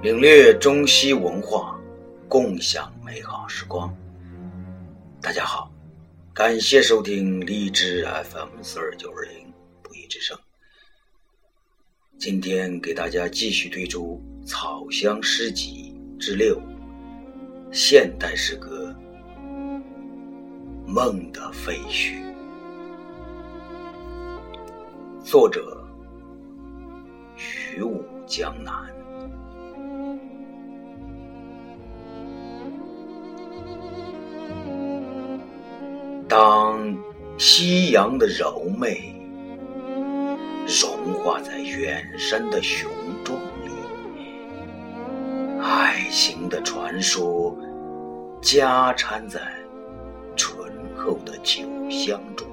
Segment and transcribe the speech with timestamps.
[0.00, 1.76] 领略中西文化，
[2.28, 3.92] 共享美好时光。
[5.20, 5.72] 大家好，
[6.32, 10.38] 感谢收听荔枝 FM 四二九二零不一之声。
[12.16, 16.62] 今天给大家继续推出《草香诗集》之六：
[17.72, 18.94] 现代诗歌
[20.86, 22.22] 《梦的废墟》，
[25.24, 25.84] 作者
[27.76, 28.94] 于武江南。
[36.28, 36.94] 当
[37.38, 39.14] 夕阳的柔媚
[40.66, 42.90] 融化在远山的雄
[43.24, 43.70] 壮里，
[45.62, 47.56] 爱情的传说
[48.42, 49.40] 夹掺在
[50.36, 52.46] 醇厚的酒香中，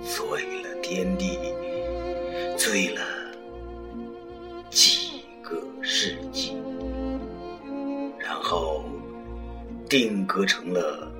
[0.00, 1.36] 醉了天地，
[2.56, 3.02] 醉了
[4.70, 6.56] 几个世纪，
[8.20, 8.84] 然后
[9.88, 11.10] 定格成了。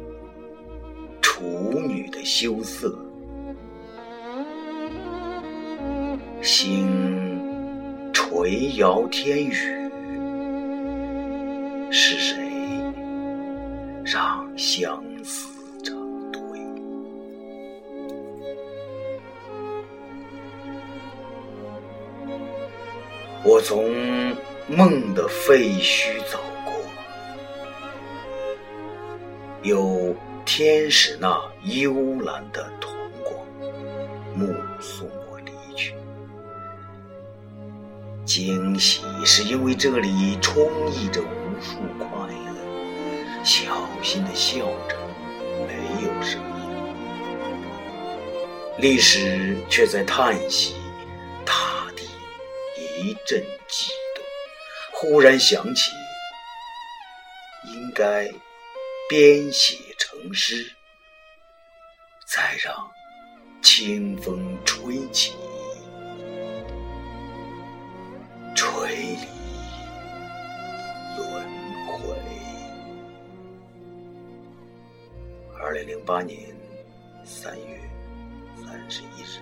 [1.86, 2.98] 女的羞涩，
[6.42, 6.88] 星
[8.12, 9.52] 垂摇天宇，
[11.90, 12.36] 是谁
[14.04, 15.48] 让相思
[15.82, 15.96] 成
[16.32, 16.40] 堆？
[23.44, 23.94] 我从
[24.68, 26.75] 梦的废墟走过，
[29.66, 30.14] 有。
[30.48, 32.88] 天使那幽蓝的瞳
[33.24, 33.44] 光，
[34.32, 35.92] 目送我离去。
[38.24, 44.96] 惊喜是因为这里充溢着无数快乐，小心的笑着，
[45.66, 46.44] 没有声音。
[48.78, 50.76] 历史却在叹息，
[51.44, 52.04] 大地
[53.02, 54.24] 一阵悸动。
[54.92, 55.90] 忽然想起，
[57.64, 58.32] 应该。
[59.08, 60.68] 编写成诗，
[62.26, 62.90] 再让
[63.62, 65.32] 清风吹起，
[68.56, 69.26] 垂离
[71.16, 71.44] 轮
[71.86, 72.16] 回。
[75.56, 76.52] 二零零八年
[77.24, 77.80] 三月
[78.56, 79.40] 三十一日。